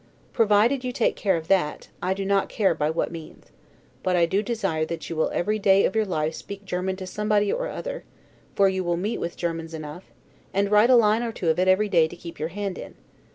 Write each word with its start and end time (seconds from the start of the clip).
Provided 0.33 0.83
you 0.83 0.91
take 0.91 1.15
care 1.15 1.37
of 1.37 1.47
that, 1.47 1.89
I 2.01 2.15
do 2.15 2.25
not 2.25 2.49
care 2.49 2.73
by 2.73 2.89
what 2.89 3.11
means: 3.11 3.51
but 4.01 4.15
I 4.15 4.25
do 4.25 4.41
desire 4.41 4.83
that 4.83 5.07
you 5.11 5.15
will 5.15 5.29
every 5.31 5.59
day 5.59 5.85
of 5.85 5.95
your 5.95 6.05
life 6.07 6.33
speak 6.33 6.65
German 6.65 6.95
to 6.95 7.05
somebody 7.05 7.53
or 7.53 7.67
other 7.67 8.03
(for 8.55 8.67
you 8.67 8.83
will 8.83 8.97
meet 8.97 9.19
with 9.19 9.37
Germans 9.37 9.75
enough), 9.75 10.05
and 10.55 10.71
write 10.71 10.89
a 10.89 10.95
line 10.95 11.21
or 11.21 11.31
two 11.31 11.49
of 11.49 11.59
it 11.59 11.67
every 11.67 11.87
day 11.87 12.07
to 12.07 12.15
keep 12.15 12.39
your 12.39 12.49
hand 12.49 12.79
in. 12.79 12.95